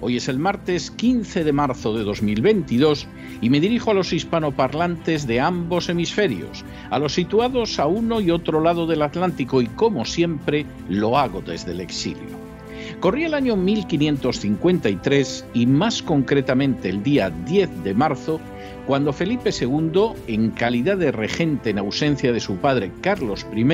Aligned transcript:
Hoy 0.00 0.18
es 0.18 0.28
el 0.28 0.38
martes 0.38 0.90
15 0.90 1.42
de 1.42 1.52
marzo 1.52 1.96
de 1.96 2.04
2022 2.04 3.06
y 3.40 3.48
me 3.48 3.60
dirijo 3.60 3.92
a 3.92 3.94
los 3.94 4.12
hispanoparlantes 4.12 5.26
de 5.26 5.40
ambos 5.40 5.88
hemisferios, 5.88 6.66
a 6.90 6.98
los 6.98 7.14
situados 7.14 7.78
a 7.78 7.86
uno 7.86 8.20
y 8.20 8.30
otro 8.30 8.60
lado 8.60 8.86
del 8.86 9.00
Atlántico 9.00 9.62
y 9.62 9.66
como 9.68 10.04
siempre 10.04 10.66
lo 10.90 11.16
hago 11.16 11.40
desde 11.40 11.72
el 11.72 11.80
exilio. 11.80 12.46
Corría 13.00 13.28
el 13.28 13.34
año 13.34 13.56
1553 13.56 15.46
y 15.54 15.64
más 15.64 16.02
concretamente 16.02 16.90
el 16.90 17.02
día 17.02 17.30
10 17.30 17.82
de 17.82 17.94
marzo 17.94 18.38
cuando 18.86 19.12
Felipe 19.12 19.50
II, 19.50 20.12
en 20.28 20.50
calidad 20.50 20.96
de 20.96 21.10
regente 21.10 21.70
en 21.70 21.78
ausencia 21.78 22.32
de 22.32 22.40
su 22.40 22.56
padre 22.56 22.92
Carlos 23.00 23.44
I, 23.54 23.66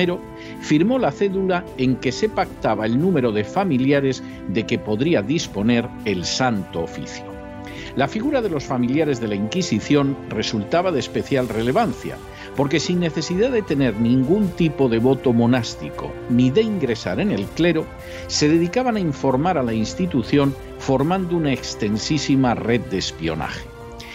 firmó 0.61 0.97
la 0.97 1.11
cédula 1.11 1.63
en 1.77 1.97
que 1.97 2.11
se 2.11 2.29
pactaba 2.29 2.85
el 2.85 2.99
número 2.99 3.31
de 3.31 3.43
familiares 3.43 4.23
de 4.49 4.65
que 4.65 4.79
podría 4.79 5.21
disponer 5.21 5.87
el 6.05 6.25
Santo 6.25 6.81
Oficio. 6.81 7.25
La 7.95 8.07
figura 8.07 8.41
de 8.41 8.49
los 8.49 8.63
familiares 8.63 9.21
de 9.21 9.27
la 9.27 9.35
Inquisición 9.35 10.17
resultaba 10.29 10.91
de 10.91 10.99
especial 10.99 11.47
relevancia, 11.47 12.17
porque 12.55 12.79
sin 12.79 12.99
necesidad 12.99 13.51
de 13.51 13.61
tener 13.61 13.99
ningún 13.99 14.47
tipo 14.49 14.89
de 14.89 14.97
voto 14.97 15.31
monástico 15.31 16.11
ni 16.29 16.49
de 16.49 16.63
ingresar 16.63 17.19
en 17.19 17.29
el 17.29 17.45
clero, 17.45 17.85
se 18.25 18.49
dedicaban 18.49 18.95
a 18.95 18.99
informar 18.99 19.59
a 19.59 19.63
la 19.63 19.73
institución 19.73 20.55
formando 20.79 21.37
una 21.37 21.53
extensísima 21.53 22.55
red 22.55 22.81
de 22.81 22.97
espionaje. 22.97 23.72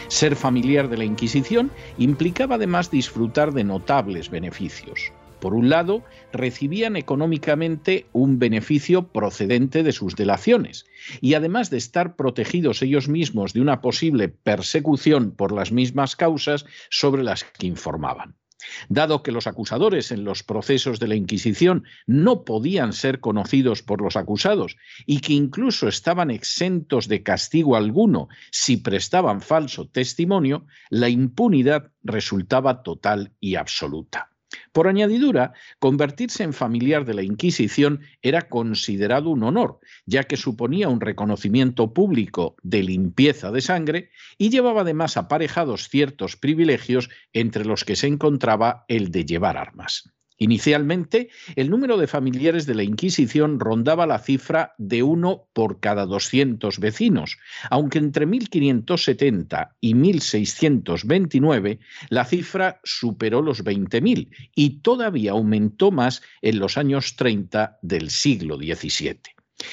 Ser 0.08 0.36
familiar 0.36 0.88
de 0.88 0.96
la 0.96 1.04
Inquisición 1.04 1.70
implicaba 1.98 2.54
además 2.54 2.90
disfrutar 2.90 3.52
de 3.52 3.62
notables 3.62 4.30
beneficios. 4.30 5.12
Por 5.38 5.54
un 5.54 5.68
lado, 5.68 6.02
recibían 6.32 6.96
económicamente 6.96 8.06
un 8.12 8.38
beneficio 8.38 9.08
procedente 9.08 9.82
de 9.82 9.92
sus 9.92 10.16
delaciones, 10.16 10.86
y 11.20 11.34
además 11.34 11.68
de 11.70 11.76
estar 11.76 12.16
protegidos 12.16 12.82
ellos 12.82 13.08
mismos 13.08 13.52
de 13.52 13.60
una 13.60 13.80
posible 13.82 14.28
persecución 14.28 15.30
por 15.30 15.52
las 15.52 15.72
mismas 15.72 16.16
causas 16.16 16.64
sobre 16.90 17.22
las 17.22 17.44
que 17.44 17.66
informaban. 17.66 18.34
Dado 18.88 19.22
que 19.22 19.32
los 19.32 19.46
acusadores 19.46 20.10
en 20.10 20.24
los 20.24 20.42
procesos 20.42 20.98
de 20.98 21.08
la 21.08 21.14
Inquisición 21.14 21.84
no 22.06 22.44
podían 22.44 22.92
ser 22.92 23.20
conocidos 23.20 23.82
por 23.82 24.02
los 24.02 24.16
acusados 24.16 24.76
y 25.06 25.20
que 25.20 25.32
incluso 25.32 25.88
estaban 25.88 26.30
exentos 26.30 27.08
de 27.08 27.22
castigo 27.22 27.76
alguno 27.76 28.28
si 28.50 28.76
prestaban 28.76 29.40
falso 29.40 29.88
testimonio, 29.88 30.66
la 30.90 31.08
impunidad 31.08 31.92
resultaba 32.02 32.82
total 32.82 33.32
y 33.40 33.54
absoluta. 33.56 34.30
Por 34.72 34.88
añadidura, 34.88 35.52
convertirse 35.78 36.42
en 36.42 36.52
familiar 36.52 37.04
de 37.04 37.14
la 37.14 37.22
Inquisición 37.22 38.00
era 38.22 38.48
considerado 38.48 39.30
un 39.30 39.42
honor, 39.42 39.80
ya 40.06 40.24
que 40.24 40.36
suponía 40.36 40.88
un 40.88 41.00
reconocimiento 41.00 41.92
público 41.92 42.56
de 42.62 42.82
limpieza 42.82 43.50
de 43.50 43.60
sangre 43.60 44.10
y 44.36 44.50
llevaba 44.50 44.82
además 44.82 45.16
aparejados 45.16 45.88
ciertos 45.88 46.36
privilegios 46.36 47.08
entre 47.32 47.64
los 47.64 47.84
que 47.84 47.96
se 47.96 48.06
encontraba 48.06 48.84
el 48.88 49.10
de 49.10 49.24
llevar 49.24 49.56
armas. 49.56 50.10
Inicialmente, 50.38 51.30
el 51.56 51.68
número 51.68 51.98
de 51.98 52.06
familiares 52.06 52.64
de 52.64 52.76
la 52.76 52.84
Inquisición 52.84 53.58
rondaba 53.58 54.06
la 54.06 54.20
cifra 54.20 54.74
de 54.78 55.02
uno 55.02 55.48
por 55.52 55.80
cada 55.80 56.06
200 56.06 56.78
vecinos, 56.78 57.38
aunque 57.70 57.98
entre 57.98 58.24
1570 58.24 59.74
y 59.80 59.94
1629 59.94 61.80
la 62.08 62.24
cifra 62.24 62.80
superó 62.84 63.42
los 63.42 63.64
20.000 63.64 64.28
y 64.54 64.80
todavía 64.80 65.32
aumentó 65.32 65.90
más 65.90 66.22
en 66.40 66.60
los 66.60 66.78
años 66.78 67.16
30 67.16 67.78
del 67.82 68.10
siglo 68.10 68.56
XVII. 68.56 69.18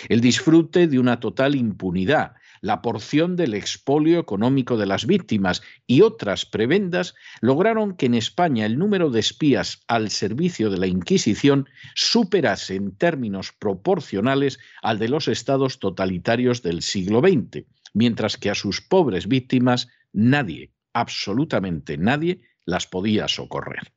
El 0.09 0.19
disfrute 0.19 0.87
de 0.87 0.97
una 0.97 1.19
total 1.19 1.53
impunidad, 1.55 2.33
la 2.65 2.81
porción 2.81 3.35
del 3.35 3.53
expolio 3.53 4.17
económico 4.19 4.75
de 4.75 4.87
las 4.87 5.05
víctimas 5.05 5.61
y 5.85 6.01
otras 6.01 6.47
prebendas 6.47 7.13
lograron 7.39 7.95
que 7.95 8.07
en 8.07 8.15
España 8.15 8.65
el 8.65 8.79
número 8.79 9.11
de 9.11 9.19
espías 9.19 9.83
al 9.87 10.09
servicio 10.09 10.71
de 10.71 10.79
la 10.79 10.87
Inquisición 10.87 11.69
superase 11.93 12.73
en 12.73 12.97
términos 12.97 13.51
proporcionales 13.51 14.57
al 14.81 14.97
de 14.97 15.09
los 15.09 15.27
estados 15.27 15.77
totalitarios 15.77 16.63
del 16.63 16.81
siglo 16.81 17.19
XX, 17.19 17.67
mientras 17.93 18.35
que 18.35 18.49
a 18.49 18.55
sus 18.55 18.81
pobres 18.81 19.27
víctimas 19.27 19.87
nadie, 20.11 20.71
absolutamente 20.91 21.99
nadie, 21.99 22.41
las 22.65 22.87
podía 22.87 23.27
socorrer. 23.27 23.94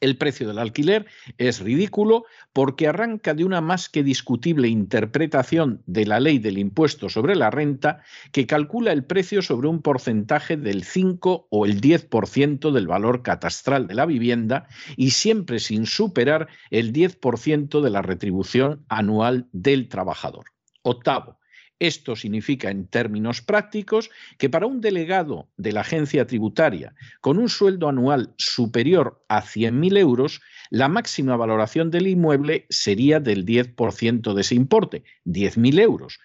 el 0.00 0.16
precio 0.16 0.46
del 0.48 0.58
alquiler 0.58 1.06
es 1.38 1.60
ridículo 1.60 2.24
porque 2.52 2.88
arranca 2.88 3.34
de 3.34 3.44
una 3.44 3.60
más 3.60 3.88
que 3.88 4.02
discutible 4.02 4.68
interpretación 4.68 5.82
de 5.86 6.06
la 6.06 6.20
ley 6.20 6.38
del 6.38 6.58
impuesto 6.58 7.08
sobre 7.08 7.36
la 7.36 7.50
renta 7.50 8.02
que 8.32 8.46
calcula 8.46 8.92
el 8.92 9.04
precio 9.04 9.42
sobre 9.42 9.68
un 9.68 9.82
porcentaje 9.82 10.56
del 10.56 10.84
5 10.84 11.48
o 11.50 11.66
el 11.66 11.80
10% 11.80 12.70
del 12.72 12.86
valor 12.86 13.22
catastral 13.22 13.86
de 13.86 13.94
la 13.94 14.06
vivienda 14.06 14.66
y 14.96 15.10
siempre 15.10 15.58
sin 15.58 15.86
superar 15.86 16.48
el 16.70 16.92
10% 16.92 17.80
de 17.80 17.90
la 17.90 18.02
retribución 18.02 18.84
anual 18.88 19.48
del 19.52 19.88
trabajador. 19.88 20.44
Octavo, 20.82 21.39
esto 21.80 22.14
significa, 22.14 22.70
en 22.70 22.86
términos 22.86 23.42
prácticos, 23.42 24.10
que 24.38 24.50
para 24.50 24.66
un 24.66 24.80
delegado 24.80 25.48
de 25.56 25.72
la 25.72 25.80
agencia 25.80 26.26
tributaria 26.26 26.94
con 27.20 27.38
un 27.38 27.48
sueldo 27.48 27.88
anual 27.88 28.34
superior 28.36 29.24
a 29.28 29.42
100.000 29.42 29.98
euros, 29.98 30.40
la 30.68 30.88
máxima 30.88 31.36
valoración 31.36 31.90
del 31.90 32.06
inmueble 32.06 32.66
sería 32.68 33.18
del 33.18 33.44
10% 33.46 34.34
de 34.34 34.40
ese 34.40 34.54
importe, 34.54 35.04
10.000 35.24 35.80
euros. 35.80 36.20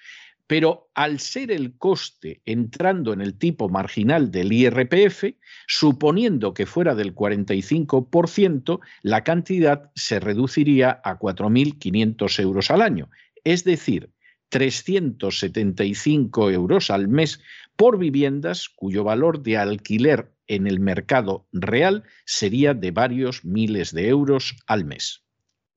Pero 0.47 0.91
al 0.93 1.19
ser 1.19 1.51
el 1.51 1.77
coste 1.77 2.41
entrando 2.45 3.13
en 3.13 3.21
el 3.21 3.35
tipo 3.37 3.67
marginal 3.67 4.29
del 4.29 4.51
IRPF, 4.51 5.35
suponiendo 5.67 6.53
que 6.53 6.67
fuera 6.67 6.93
del 6.93 7.15
45%, 7.15 8.79
la 9.01 9.23
cantidad 9.23 9.89
se 9.95 10.19
reduciría 10.19 11.01
a 11.03 11.17
4.500 11.17 12.39
euros 12.41 12.69
al 12.69 12.83
año. 12.83 13.09
Es 13.43 13.63
decir, 13.63 14.11
375 14.49 16.51
euros 16.51 16.89
al 16.89 17.07
mes 17.07 17.41
por 17.75 17.97
viviendas 17.97 18.69
cuyo 18.69 19.03
valor 19.03 19.43
de 19.43 19.57
alquiler 19.57 20.31
en 20.47 20.67
el 20.67 20.79
mercado 20.79 21.47
real 21.51 22.03
sería 22.25 22.73
de 22.73 22.91
varios 22.91 23.43
miles 23.43 23.93
de 23.93 24.07
euros 24.07 24.55
al 24.67 24.85
mes. 24.85 25.23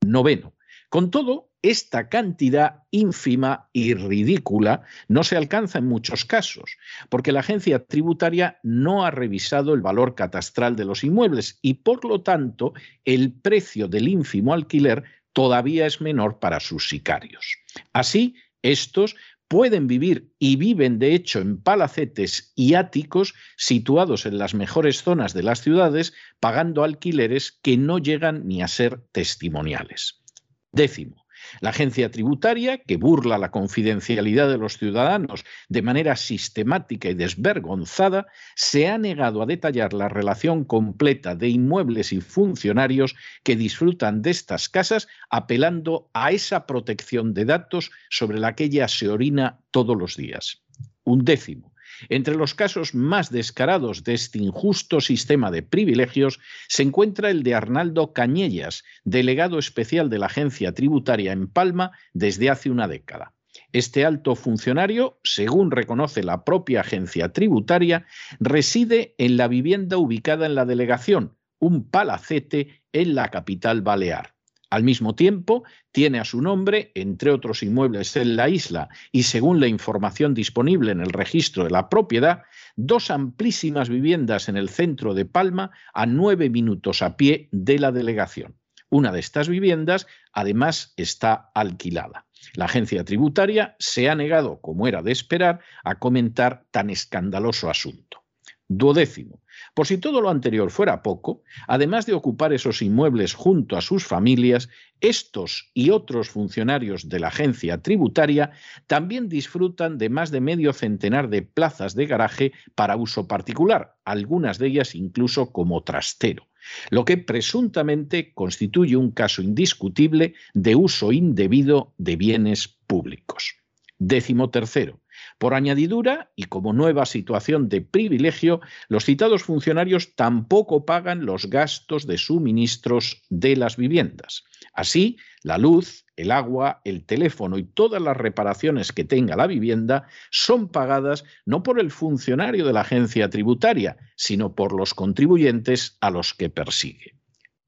Noveno. 0.05 0.55
Con 0.91 1.11
todo, 1.11 1.49
esta 1.61 2.09
cantidad 2.09 2.85
ínfima 2.93 3.69
y 3.73 3.95
ridícula 3.95 4.83
no 5.09 5.25
se 5.25 5.37
alcanza 5.37 5.81
en 5.81 5.87
muchos 5.87 6.25
casos, 6.25 6.77
porque 7.09 7.33
la 7.33 7.41
agencia 7.41 7.85
tributaria 7.85 8.61
no 8.63 9.05
ha 9.05 9.11
revisado 9.11 9.75
el 9.75 9.81
valor 9.81 10.15
catastral 10.15 10.77
de 10.77 10.85
los 10.85 11.03
inmuebles 11.03 11.59
y, 11.61 11.75
por 11.75 12.05
lo 12.05 12.23
tanto, 12.23 12.75
el 13.05 13.33
precio 13.33 13.89
del 13.89 14.09
ínfimo 14.09 14.55
alquiler 14.55 15.03
todavía 15.33 15.87
es 15.87 16.01
menor 16.01 16.39
para 16.39 16.61
sus 16.61 16.89
sicarios. 16.89 17.59
Así, 17.93 18.37
estos 18.63 19.17
pueden 19.49 19.87
vivir 19.87 20.31
y 20.39 20.57
viven 20.57 20.99
de 20.99 21.15
hecho 21.15 21.41
en 21.41 21.61
palacetes 21.61 22.53
y 22.55 22.75
áticos 22.75 23.35
situados 23.57 24.27
en 24.27 24.39
las 24.39 24.55
mejores 24.55 25.03
zonas 25.03 25.33
de 25.33 25.43
las 25.43 25.63
ciudades, 25.63 26.13
pagando 26.39 26.85
alquileres 26.85 27.53
que 27.53 27.77
no 27.77 27.99
llegan 27.99 28.47
ni 28.47 28.63
a 28.63 28.69
ser 28.69 29.01
testimoniales. 29.13 30.23
Décimo, 30.71 31.25
la 31.61 31.71
agencia 31.71 32.11
tributaria, 32.11 32.79
que 32.79 32.97
burla 32.97 33.39
la 33.39 33.51
confidencialidad 33.51 34.49
de 34.49 34.59
los 34.59 34.79
ciudadanos 34.79 35.45
de 35.69 35.83
manera 35.83 36.17
sistemática 36.17 37.09
y 37.09 37.15
desvergonzada, 37.15 38.27
se 38.55 38.89
ha 38.89 38.99
negado 38.99 39.43
a 39.43 39.47
detallar 39.47 39.93
la 39.93 40.09
relación 40.09 40.65
completa 40.65 41.35
de 41.35 41.49
inmuebles 41.49 42.13
y 42.13 42.21
funcionarios 42.21 43.15
que 43.43 43.57
disfrutan 43.57 44.23
de 44.23 44.31
estas 44.31 44.69
casas, 44.69 45.09
apelando 45.31 46.11
a 46.13 46.33
esa 46.33 46.67
protección 46.67 47.35
de 47.35 47.45
datos 47.45 47.91
sobre 48.11 48.39
la 48.39 48.55
que 48.55 48.65
ella 48.65 48.89
se 48.89 49.09
orina 49.09 49.61
todos 49.71 49.97
los 49.97 50.17
días. 50.17 50.63
Un 51.05 51.25
décimo. 51.25 51.68
Entre 52.09 52.35
los 52.35 52.55
casos 52.55 52.95
más 52.95 53.31
descarados 53.31 54.05
de 54.05 54.15
este 54.15 54.39
injusto 54.39 55.01
sistema 55.01 55.51
de 55.51 55.63
privilegios 55.63 56.39
se 56.69 56.83
encuentra 56.83 57.31
el 57.31 57.43
de 57.43 57.55
Arnaldo 57.55 58.13
Cañellas, 58.13 58.85
delegado 59.05 59.59
especial 59.59 60.11
de 60.11 60.19
la 60.19 60.27
agencia 60.27 60.73
tributaria 60.73 61.33
en 61.33 61.49
Palma 61.49 61.93
desde 62.13 62.51
hace 62.51 62.71
una 62.71 62.89
década. 62.89 63.35
Este 63.73 64.05
alto 64.05 64.35
funcionario, 64.35 65.19
según 65.25 65.71
reconoce 65.71 66.23
la 66.23 66.45
propia 66.45 66.81
agencia 66.81 67.33
tributaria, 67.33 68.07
reside 68.41 69.15
en 69.19 69.37
la 69.37 69.49
vivienda 69.49 69.99
ubicada 69.99 70.47
en 70.47 70.55
la 70.55 70.65
delegación, 70.65 71.37
un 71.59 71.91
palacete 71.91 72.83
en 72.93 73.15
la 73.15 73.29
capital 73.29 73.83
balear. 73.83 74.38
Al 74.71 74.85
mismo 74.85 75.15
tiempo, 75.15 75.65
tiene 75.93 76.21
a 76.21 76.25
su 76.25 76.43
nombre, 76.43 76.93
entre 76.95 77.31
otros 77.31 77.63
inmuebles 77.63 78.15
en 78.17 78.37
la 78.37 78.51
isla, 78.51 78.89
y 79.13 79.23
según 79.23 79.61
la 79.61 79.67
información 79.67 80.35
disponible 80.35 80.93
en 80.93 81.01
el 81.01 81.11
registro 81.11 81.65
de 81.65 81.71
la 81.71 81.89
propiedad, 81.89 82.43
dos 82.77 83.11
amplísimas 83.11 83.89
viviendas 83.89 84.49
en 84.49 84.59
el 84.59 84.69
centro 84.69 85.15
de 85.15 85.25
Palma 85.25 85.71
a 85.95 86.05
nueve 86.05 86.51
minutos 86.51 87.01
a 87.01 87.17
pie 87.17 87.49
de 87.51 87.79
la 87.79 87.93
delegación. 87.93 88.57
Una 88.91 89.11
de 89.11 89.21
estas 89.21 89.49
viviendas, 89.49 90.07
además, 90.33 90.93
está 90.97 91.51
alquilada. 91.55 92.27
La 92.55 92.67
agencia 92.67 93.05
tributaria 93.05 93.75
se 93.79 94.09
ha 94.09 94.15
negado, 94.15 94.61
como 94.61 94.87
era 94.87 95.03
de 95.03 95.13
esperar, 95.13 95.61
a 95.83 95.99
comentar 95.99 96.65
tan 96.71 96.91
escandaloso 96.91 97.71
asunto. 97.71 98.23
Duodécimo. 98.69 99.43
Por 99.75 99.87
si 99.87 99.99
todo 99.99 100.21
lo 100.21 100.29
anterior 100.29 100.71
fuera 100.71 101.03
poco, 101.03 101.43
además 101.67 102.07
de 102.07 102.13
ocupar 102.13 102.53
esos 102.53 102.83
inmuebles 102.83 103.35
junto 103.35 103.77
a 103.77 103.81
sus 103.81 104.05
familias, 104.05 104.69
estos 105.01 105.71
y 105.75 105.91
otros 105.91 106.29
funcionarios 106.29 107.09
de 107.09 107.19
la 107.19 107.29
agencia 107.29 107.83
tributaria 107.83 108.53
también 108.87 109.29
disfrutan 109.29 109.99
de 109.99 110.11
más 110.11 110.31
de 110.31 110.41
medio 110.41 110.73
centenar 110.73 111.29
de 111.29 111.43
plazas 111.43 111.95
de 111.95 112.07
garaje 112.07 112.53
para 112.75 112.97
uso 112.97 113.27
particular, 113.27 113.97
algunas 114.05 114.59
de 114.59 114.69
ellas 114.69 114.95
incluso 114.95 115.51
como 115.51 115.83
trastero 115.83 116.47
lo 116.91 117.05
que 117.05 117.17
presuntamente 117.17 118.33
constituye 118.35 118.97
un 118.97 119.11
caso 119.11 119.43
indiscutible 119.43 120.35
de 120.55 120.75
uso 120.75 121.13
indebido 121.13 121.95
de 121.99 122.17
bienes 122.17 122.69
públicos. 122.69 123.55
Décimo 123.99 124.51
tercero. 124.51 125.01
Por 125.39 125.55
añadidura, 125.55 126.31
y 126.37 126.45
como 126.45 126.73
nueva 126.73 127.05
situación 127.05 127.69
de 127.69 127.81
privilegio, 127.81 128.61
los 128.89 129.05
citados 129.05 129.43
funcionarios 129.43 130.15
tampoco 130.15 130.85
pagan 130.85 131.27
los 131.27 131.51
gastos 131.51 132.07
de 132.07 132.19
suministros 132.19 133.23
de 133.29 133.57
las 133.57 133.77
viviendas. 133.77 134.45
Así, 134.73 135.17
la 135.43 135.59
luz, 135.59 136.05
el 136.17 136.31
agua, 136.31 136.81
el 136.85 137.05
teléfono 137.05 137.59
y 137.59 137.65
todas 137.65 138.01
las 138.01 138.17
reparaciones 138.17 138.93
que 138.93 139.05
tenga 139.05 139.35
la 139.35 139.49
vivienda 139.49 140.07
son 140.31 140.69
pagadas 140.69 141.25
no 141.45 141.65
por 141.65 141.81
el 141.81 141.91
funcionario 141.91 142.65
de 142.65 142.73
la 142.73 142.83
agencia 142.83 143.29
tributaria, 143.31 143.97
sino 144.17 144.55
por 144.55 144.73
los 144.73 144.95
contribuyentes 144.95 145.97
a 146.01 146.11
los 146.11 146.35
que 146.35 146.51
persigue. 146.51 147.18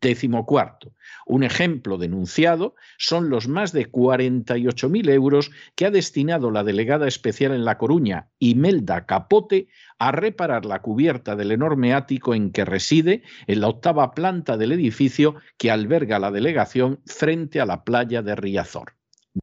Décimo 0.01 0.47
cuarto. 0.47 0.95
Un 1.27 1.43
ejemplo 1.43 1.99
denunciado 1.99 2.75
son 2.97 3.29
los 3.29 3.49
más 3.49 3.73
de 3.73 3.91
48.000 3.91 5.11
euros 5.11 5.51
que 5.75 5.85
ha 5.85 5.91
destinado 5.91 6.51
la 6.51 6.65
delegada 6.65 7.07
especial 7.07 7.53
en 7.53 7.67
La 7.67 7.77
Coruña, 7.77 8.31
Imelda 8.39 9.05
Capote, 9.05 9.69
a 9.99 10.11
reparar 10.11 10.65
la 10.65 10.81
cubierta 10.81 11.37
del 11.37 11.53
enorme 11.53 11.93
ático 11.93 12.35
en 12.35 12.51
que 12.51 12.65
reside 12.65 13.23
en 13.47 13.61
la 13.61 13.69
octava 13.69 14.13
planta 14.13 14.57
del 14.57 14.73
edificio 14.73 15.37
que 15.59 15.71
alberga 15.71 16.19
la 16.19 16.31
delegación 16.31 17.01
frente 17.05 17.61
a 17.61 17.67
la 17.67 17.85
playa 17.85 18.23
de 18.23 18.35
Riazor. 18.37 18.95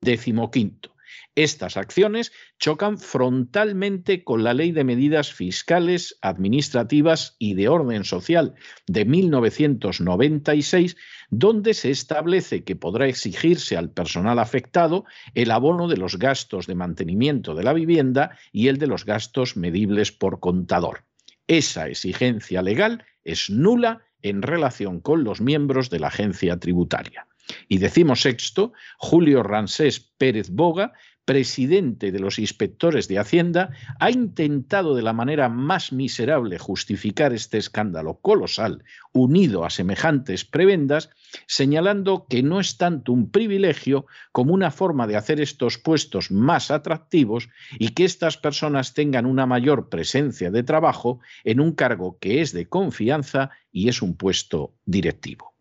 Décimo 0.01 0.49
quinto. 0.49 0.96
Estas 1.35 1.77
acciones 1.77 2.31
chocan 2.59 2.97
frontalmente 2.97 4.23
con 4.23 4.43
la 4.43 4.53
Ley 4.53 4.71
de 4.71 4.83
Medidas 4.83 5.33
Fiscales, 5.33 6.17
Administrativas 6.21 7.35
y 7.39 7.53
de 7.53 7.67
Orden 7.69 8.03
Social 8.03 8.55
de 8.87 9.05
1996, 9.05 10.97
donde 11.29 11.73
se 11.73 11.91
establece 11.91 12.63
que 12.63 12.75
podrá 12.75 13.07
exigirse 13.07 13.77
al 13.77 13.91
personal 13.91 14.39
afectado 14.39 15.05
el 15.33 15.51
abono 15.51 15.87
de 15.87 15.97
los 15.97 16.17
gastos 16.17 16.67
de 16.67 16.75
mantenimiento 16.75 17.55
de 17.55 17.63
la 17.63 17.73
vivienda 17.73 18.37
y 18.51 18.67
el 18.67 18.77
de 18.77 18.87
los 18.87 19.05
gastos 19.05 19.57
medibles 19.57 20.11
por 20.11 20.39
contador. 20.39 21.03
Esa 21.47 21.87
exigencia 21.87 22.61
legal 22.61 23.05
es 23.23 23.49
nula 23.49 24.01
en 24.21 24.41
relación 24.41 24.99
con 24.99 25.23
los 25.23 25.41
miembros 25.41 25.89
de 25.89 25.99
la 25.99 26.07
agencia 26.07 26.57
tributaria. 26.57 27.27
Y 27.67 27.77
decimos 27.77 28.21
sexto, 28.21 28.73
Julio 28.97 29.43
Ransés 29.43 29.99
Pérez 29.99 30.49
Boga, 30.49 30.93
presidente 31.27 32.13
de 32.13 32.19
los 32.19 32.39
inspectores 32.39 33.09
de 33.09 33.19
Hacienda, 33.19 33.71
ha 33.99 34.09
intentado 34.11 34.95
de 34.95 35.01
la 35.01 35.11
manera 35.11 35.49
más 35.49 35.91
miserable 35.91 36.57
justificar 36.57 37.33
este 37.33 37.57
escándalo 37.57 38.21
colosal 38.21 38.85
unido 39.11 39.65
a 39.65 39.69
semejantes 39.69 40.45
prebendas, 40.45 41.09
señalando 41.45 42.27
que 42.29 42.43
no 42.43 42.61
es 42.61 42.77
tanto 42.77 43.11
un 43.11 43.29
privilegio 43.29 44.05
como 44.31 44.53
una 44.53 44.71
forma 44.71 45.05
de 45.05 45.17
hacer 45.17 45.41
estos 45.41 45.77
puestos 45.77 46.31
más 46.31 46.71
atractivos 46.71 47.49
y 47.77 47.89
que 47.89 48.05
estas 48.05 48.37
personas 48.37 48.93
tengan 48.93 49.25
una 49.25 49.45
mayor 49.45 49.89
presencia 49.89 50.49
de 50.49 50.63
trabajo 50.63 51.19
en 51.43 51.59
un 51.59 51.73
cargo 51.73 52.17
que 52.21 52.39
es 52.39 52.53
de 52.53 52.69
confianza 52.69 53.49
y 53.69 53.89
es 53.89 54.01
un 54.01 54.15
puesto 54.15 54.75
directivo. 54.85 55.56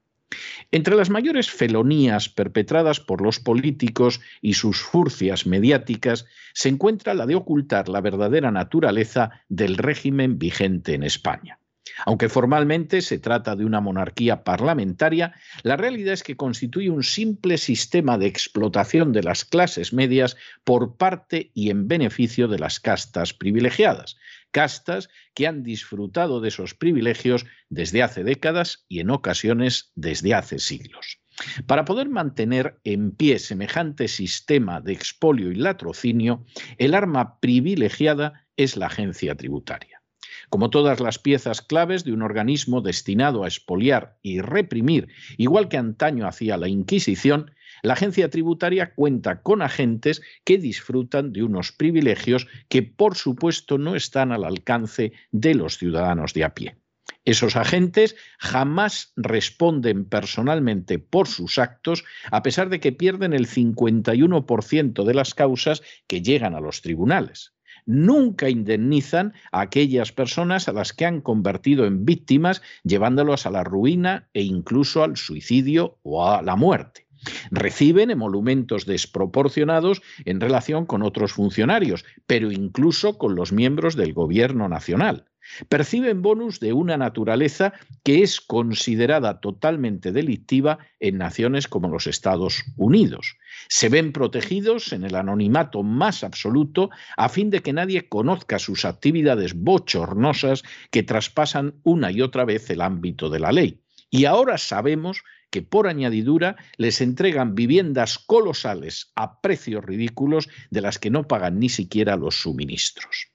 Entre 0.73 0.97
las 0.97 1.11
mayores 1.11 1.51
felonías 1.51 2.29
perpetradas 2.29 3.01
por 3.01 3.21
los 3.21 3.39
políticos 3.39 4.21
y 4.41 4.55
sus 4.55 4.81
furcias 4.81 5.47
mediáticas 5.47 6.27
se 6.53 6.69
encuentra 6.69 7.15
la 7.15 7.27
de 7.27 7.37
ocultar 7.37 7.89
la 7.89 8.01
verdadera 8.01 8.51
naturaleza 8.51 9.45
del 9.49 9.77
régimen 9.77 10.39
vigente 10.39 10.95
en 10.95 11.05
España. 11.05 11.59
Aunque 12.05 12.29
formalmente 12.29 13.01
se 13.01 13.19
trata 13.19 13.57
de 13.57 13.65
una 13.65 13.81
monarquía 13.81 14.45
parlamentaria, 14.45 15.35
la 15.63 15.77
realidad 15.77 16.13
es 16.13 16.23
que 16.23 16.37
constituye 16.37 16.91
un 16.91 17.05
simple 17.05 17.59
sistema 17.59 18.19
de 18.19 18.27
explotación 18.27 19.13
de 19.13 19.23
las 19.23 19.45
clases 19.45 19.93
medias 19.93 20.37
por 20.65 20.97
parte 20.97 21.53
y 21.55 21.71
en 21.71 21.89
beneficio 21.89 22.49
de 22.49 22.59
las 22.59 22.81
castas 22.81 23.33
privilegiadas, 23.33 24.17
castas 24.57 25.11
que 25.35 25.47
han 25.47 25.63
disfrutado 25.63 26.41
de 26.41 26.49
esos 26.49 26.75
privilegios 26.75 27.45
desde 27.69 28.03
hace 28.03 28.25
décadas 28.25 28.87
y 28.89 29.01
en 29.01 29.11
ocasiones 29.11 29.93
desde 29.97 30.33
hace 30.33 30.59
siglos. 30.59 31.19
Para 31.67 31.85
poder 31.85 32.09
mantener 32.09 32.81
en 32.83 33.11
pie 33.11 33.39
semejante 33.39 34.09
sistema 34.09 34.81
de 34.81 34.95
expolio 34.95 35.53
y 35.53 35.57
latrocinio, 35.57 36.47
el 36.79 36.95
arma 36.95 37.39
privilegiada 37.39 38.47
es 38.57 38.79
la 38.79 38.87
agencia 38.87 39.35
tributaria. 39.35 40.01
Como 40.49 40.71
todas 40.71 41.01
las 41.01 41.19
piezas 41.19 41.61
claves 41.61 42.05
de 42.05 42.15
un 42.15 42.23
organismo 42.23 42.81
destinado 42.81 43.45
a 43.45 43.49
expoliar 43.49 44.17
y 44.23 44.41
reprimir, 44.41 45.09
igual 45.37 45.69
que 45.69 45.77
antaño 45.77 46.27
hacía 46.27 46.57
la 46.57 46.69
Inquisición, 46.69 47.51
la 47.83 47.95
agencia 47.95 48.31
tributaria 48.31 48.95
cuenta 48.95 49.43
con 49.43 49.63
agentes 49.63 50.23
que 50.45 50.59
disfrutan 50.59 51.33
de 51.33 51.43
unos 51.43 51.73
privilegios 51.73 52.47
que, 52.69 52.83
por 52.83 53.17
supuesto, 53.17 53.79
no 53.79 53.97
están 53.97 54.33
al 54.33 54.45
alcance 54.45 55.13
de 55.31 55.55
los 55.55 55.79
ciudadanos 55.79 56.35
de 56.35 56.45
a 56.45 56.55
pie. 56.55 56.77
Esos 57.25 57.57
agentes 57.57 58.17
jamás 58.39 59.13
responden 59.17 60.05
personalmente 60.05 61.01
por 61.01 61.27
sus 61.27 61.59
actos, 61.59 62.05
a 62.31 62.43
pesar 62.43 62.69
de 62.69 62.79
que 62.79 62.93
pierden 62.93 63.33
el 63.33 63.49
51% 63.49 65.05
de 65.05 65.15
las 65.15 65.35
causas 65.35 65.83
que 66.07 66.23
llegan 66.23 66.55
a 66.55 66.61
los 66.61 66.83
tribunales 66.83 67.57
nunca 67.87 68.51
indemnizan 68.51 69.33
a 69.53 69.61
aquellas 69.61 70.13
personas 70.13 70.69
a 70.69 70.73
las 70.73 70.93
que 70.93 71.07
han 71.07 71.21
convertido 71.21 71.87
en 71.87 72.05
víctimas, 72.05 72.61
llevándolos 72.83 73.47
a 73.47 73.51
la 73.51 73.65
ruina 73.65 74.29
e 74.35 74.43
incluso 74.43 75.03
al 75.03 75.17
suicidio 75.17 75.99
o 76.03 76.29
a 76.29 76.43
la 76.43 76.57
muerte. 76.57 77.06
Reciben 77.51 78.11
emolumentos 78.11 78.87
desproporcionados 78.87 80.03
en 80.25 80.41
relación 80.41 80.87
con 80.87 81.03
otros 81.03 81.33
funcionarios, 81.33 82.05
pero 82.27 82.51
incluso 82.51 83.19
con 83.19 83.35
los 83.35 83.53
miembros 83.53 83.97
del 83.97 84.13
Gobierno 84.13 84.69
Nacional. 84.69 85.27
Perciben 85.69 86.23
bonus 86.23 86.61
de 86.61 86.73
una 86.73 86.97
naturaleza 86.97 87.73
que 88.03 88.23
es 88.23 88.41
considerada 88.41 89.41
totalmente 89.41 90.13
delictiva 90.13 90.79
en 91.01 91.19
naciones 91.19 91.69
como 91.69 91.89
los 91.89 92.07
Estados 92.07 92.65
Unidos. 92.77 93.37
Se 93.69 93.89
ven 93.89 94.13
protegidos 94.13 94.93
en 94.93 95.05
el 95.05 95.15
anonimato 95.15 95.83
más 95.83 96.25
absoluto 96.25 96.91
a 97.17 97.29
fin 97.29 97.51
de 97.51 97.63
que 97.63 97.73
nadie 97.73 98.09
conozca 98.09 98.59
sus 98.59 98.85
actividades 98.85 99.55
bochornosas 99.55 100.65
que 100.91 101.03
traspasan 101.03 101.75
una 101.85 102.11
y 102.11 102.23
otra 102.23 102.45
vez 102.45 102.69
el 102.71 102.81
ámbito 102.81 103.31
de 103.31 103.41
la 103.41 103.53
ley. 103.53 103.81
Y 104.17 104.25
ahora 104.25 104.57
sabemos 104.57 105.23
que 105.51 105.61
por 105.61 105.87
añadidura 105.87 106.57
les 106.79 107.03
entregan 107.03 107.55
viviendas 107.55 108.19
colosales 108.19 109.13
a 109.15 109.43
precios 109.43 109.85
ridículos 109.85 110.49
de 110.71 110.81
las 110.81 110.99
que 110.99 111.11
no 111.11 111.29
pagan 111.29 111.59
ni 111.59 111.69
siquiera 111.69 112.17
los 112.17 112.37
suministros. 112.37 113.29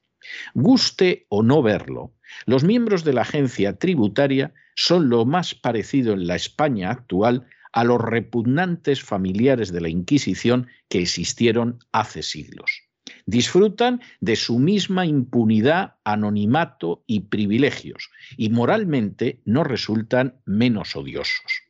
Guste 0.55 1.27
o 1.29 1.43
no 1.43 1.61
verlo, 1.61 2.15
los 2.47 2.63
miembros 2.63 3.03
de 3.03 3.13
la 3.13 3.21
agencia 3.21 3.77
tributaria 3.77 4.55
son 4.75 5.07
lo 5.07 5.23
más 5.23 5.53
parecido 5.53 6.13
en 6.13 6.25
la 6.25 6.35
España 6.35 6.89
actual 6.89 7.45
a 7.73 7.83
los 7.83 8.01
repugnantes 8.01 9.03
familiares 9.03 9.71
de 9.71 9.81
la 9.81 9.89
Inquisición 9.89 10.67
que 10.89 11.03
existieron 11.03 11.77
hace 11.91 12.23
siglos. 12.23 12.71
Disfrutan 13.25 14.01
de 14.20 14.36
su 14.36 14.60
misma 14.60 15.06
impunidad, 15.06 15.96
anonimato 16.04 17.04
y 17.08 17.22
privilegios, 17.22 18.10
y 18.38 18.50
moralmente 18.50 19.42
no 19.46 19.63
resultan 19.63 20.36
menos 20.46 20.96
odiosos. 20.96 21.62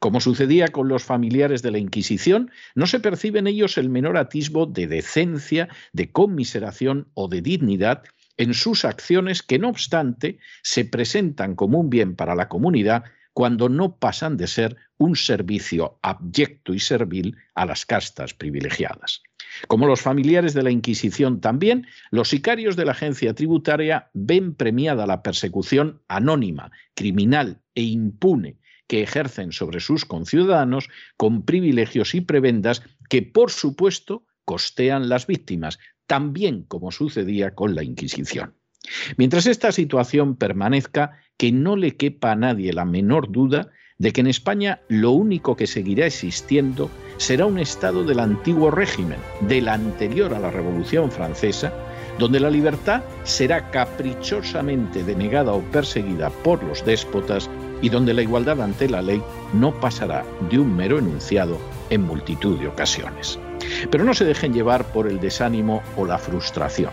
Como 0.00 0.20
sucedía 0.20 0.68
con 0.68 0.88
los 0.88 1.02
familiares 1.02 1.62
de 1.62 1.72
la 1.72 1.78
Inquisición, 1.78 2.50
no 2.74 2.86
se 2.86 3.00
percibe 3.00 3.40
en 3.40 3.48
ellos 3.48 3.78
el 3.78 3.88
menor 3.88 4.16
atisbo 4.16 4.66
de 4.66 4.86
decencia, 4.86 5.68
de 5.92 6.12
conmiseración 6.12 7.08
o 7.14 7.28
de 7.28 7.42
dignidad 7.42 8.02
en 8.36 8.54
sus 8.54 8.84
acciones 8.84 9.42
que, 9.42 9.58
no 9.58 9.68
obstante, 9.68 10.38
se 10.62 10.84
presentan 10.84 11.56
como 11.56 11.80
un 11.80 11.90
bien 11.90 12.14
para 12.14 12.36
la 12.36 12.48
comunidad 12.48 13.04
cuando 13.38 13.68
no 13.68 13.94
pasan 13.98 14.36
de 14.36 14.48
ser 14.48 14.76
un 14.96 15.14
servicio 15.14 16.00
abyecto 16.02 16.74
y 16.74 16.80
servil 16.80 17.36
a 17.54 17.66
las 17.66 17.86
castas 17.86 18.34
privilegiadas. 18.34 19.22
Como 19.68 19.86
los 19.86 20.00
familiares 20.00 20.54
de 20.54 20.64
la 20.64 20.72
Inquisición 20.72 21.40
también, 21.40 21.86
los 22.10 22.30
sicarios 22.30 22.74
de 22.74 22.84
la 22.84 22.90
agencia 22.90 23.34
tributaria 23.34 24.10
ven 24.12 24.56
premiada 24.56 25.06
la 25.06 25.22
persecución 25.22 26.02
anónima, 26.08 26.72
criminal 26.96 27.60
e 27.76 27.82
impune 27.82 28.58
que 28.88 29.04
ejercen 29.04 29.52
sobre 29.52 29.78
sus 29.78 30.04
conciudadanos 30.04 30.88
con 31.16 31.44
privilegios 31.44 32.16
y 32.16 32.22
prebendas 32.22 32.82
que, 33.08 33.22
por 33.22 33.52
supuesto, 33.52 34.24
costean 34.44 35.08
las 35.08 35.28
víctimas, 35.28 35.78
también 36.08 36.64
como 36.64 36.90
sucedía 36.90 37.54
con 37.54 37.76
la 37.76 37.84
Inquisición. 37.84 38.56
Mientras 39.16 39.46
esta 39.46 39.70
situación 39.70 40.36
permanezca, 40.36 41.20
que 41.38 41.52
no 41.52 41.76
le 41.76 41.96
quepa 41.96 42.32
a 42.32 42.36
nadie 42.36 42.72
la 42.72 42.84
menor 42.84 43.30
duda 43.30 43.70
de 43.96 44.12
que 44.12 44.20
en 44.20 44.26
España 44.26 44.80
lo 44.88 45.12
único 45.12 45.56
que 45.56 45.66
seguirá 45.66 46.06
existiendo 46.06 46.90
será 47.16 47.46
un 47.46 47.58
Estado 47.58 48.04
del 48.04 48.20
antiguo 48.20 48.70
régimen, 48.70 49.18
del 49.40 49.68
anterior 49.68 50.34
a 50.34 50.40
la 50.40 50.50
Revolución 50.50 51.10
Francesa, 51.10 51.72
donde 52.18 52.40
la 52.40 52.50
libertad 52.50 53.02
será 53.24 53.70
caprichosamente 53.70 55.02
denegada 55.02 55.52
o 55.52 55.62
perseguida 55.62 56.30
por 56.30 56.62
los 56.62 56.84
déspotas 56.84 57.48
y 57.80 57.88
donde 57.88 58.14
la 58.14 58.22
igualdad 58.22 58.60
ante 58.60 58.88
la 58.88 59.02
ley 59.02 59.22
no 59.52 59.78
pasará 59.80 60.24
de 60.50 60.58
un 60.58 60.76
mero 60.76 60.98
enunciado 60.98 61.58
en 61.90 62.02
multitud 62.02 62.58
de 62.58 62.68
ocasiones. 62.68 63.38
Pero 63.90 64.04
no 64.04 64.14
se 64.14 64.24
dejen 64.24 64.52
llevar 64.52 64.84
por 64.92 65.06
el 65.06 65.20
desánimo 65.20 65.82
o 65.96 66.04
la 66.04 66.18
frustración. 66.18 66.90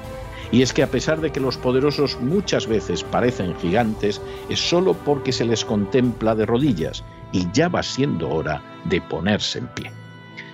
Y 0.52 0.62
es 0.62 0.74
que 0.74 0.84
a 0.84 0.92
pesar 0.92 1.22
de 1.22 1.32
que 1.32 1.40
los 1.40 1.58
poderosos 1.58 2.20
muchas 2.22 2.68
veces 2.68 3.04
parecen 3.04 3.56
gigantes, 3.58 4.22
es 4.50 4.60
solo 4.60 4.94
porque 4.94 5.32
se 5.32 5.46
les 5.46 5.66
contempla 5.66 6.36
de 6.36 6.46
rodillas 6.46 7.04
y 7.32 7.48
ya 7.54 7.68
va 7.68 7.84
siendo 7.84 8.30
hora 8.30 8.62
de 8.86 9.02
ponerse 9.02 9.60
en 9.60 9.68
pie. 9.68 9.92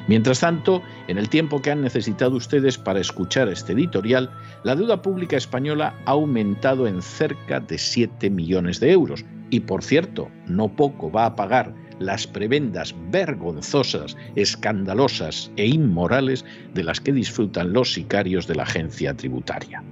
Mientras 0.08 0.40
tanto, 0.40 0.82
en 1.08 1.18
el 1.18 1.30
tiempo 1.30 1.62
que 1.62 1.72
han 1.72 1.82
necesitado 1.82 2.36
ustedes 2.36 2.78
para 2.78 3.00
escuchar 3.00 3.48
este 3.50 3.74
editorial, 3.74 4.32
la 4.64 4.76
deuda 4.76 5.02
pública 5.02 5.38
española 5.38 5.94
ha 6.06 6.12
aumentado 6.12 6.88
en 6.88 7.02
cerca 7.02 7.60
de 7.60 7.78
7 7.78 8.30
millones 8.30 8.80
de 8.80 8.92
euros. 8.92 9.24
Y 9.52 9.60
por 9.62 9.84
cierto, 9.84 10.30
no 10.48 10.70
poco 10.70 11.12
va 11.12 11.26
a 11.26 11.36
pagar 11.36 11.74
las 12.02 12.28
prebendas 12.28 12.96
vergonzosas, 13.10 14.18
escandalosas 14.36 15.52
e 15.56 15.68
inmorales 15.68 16.46
de 16.74 16.84
las 16.84 17.00
que 17.00 17.14
disfrutan 17.14 17.74
los 17.74 17.94
sicarios 17.94 18.48
de 18.48 18.56
la 18.56 18.64
agencia 18.64 19.14
tributaria. 19.14 19.84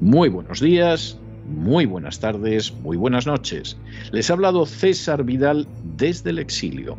Muy 0.00 0.28
buenos 0.28 0.60
días, 0.60 1.18
muy 1.46 1.86
buenas 1.86 2.20
tardes, 2.20 2.72
muy 2.72 2.96
buenas 2.96 3.26
noches. 3.26 3.76
Les 4.10 4.30
ha 4.30 4.34
hablado 4.34 4.66
César 4.66 5.24
Vidal 5.24 5.66
desde 5.96 6.30
el 6.30 6.38
exilio. 6.38 6.96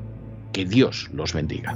Que 0.51 0.65
Dios 0.65 1.09
los 1.13 1.33
bendiga. 1.33 1.75